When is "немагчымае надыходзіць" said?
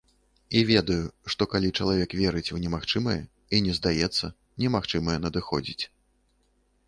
4.63-5.81